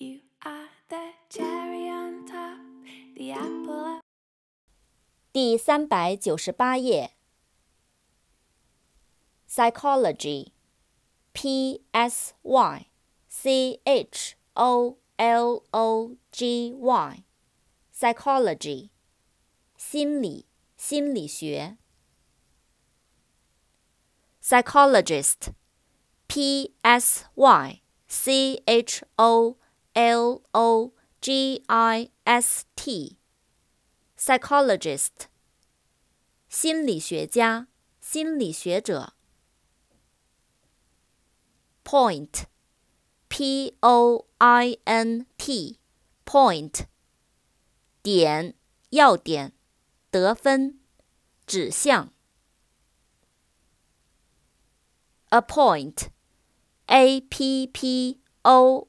[0.00, 2.58] You are the cherry on top,
[3.16, 4.00] the apple of
[5.32, 7.12] 第三百九十八页。
[9.48, 10.52] Psychology,
[11.32, 12.86] P S Y
[13.28, 17.24] C H O L O G Y,
[17.94, 18.90] psychology,
[19.76, 20.46] 心理
[20.76, 21.78] 心理学。
[24.42, 25.52] Psychologist,
[26.26, 29.56] P S Y C H O
[29.94, 33.16] L O G I S T,
[34.18, 35.28] psychologist,
[36.48, 37.68] 心理学家、
[38.00, 39.14] 心理学者。
[41.84, 42.44] Point,
[43.28, 45.78] P O I N T,
[46.24, 46.86] point,
[48.02, 48.54] 点、
[48.90, 49.52] 要点、
[50.10, 50.80] 得分、
[51.46, 52.12] 指向。
[55.30, 56.08] Appoint,
[56.86, 58.88] A P P O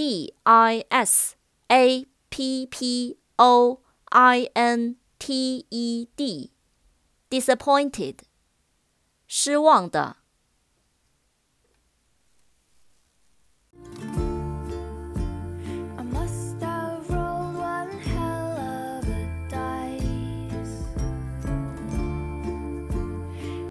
[0.00, 1.36] D I S
[1.70, 3.80] A P P O
[4.10, 6.50] I N T E D,
[7.30, 8.18] disappointed,
[9.26, 10.18] 失望的，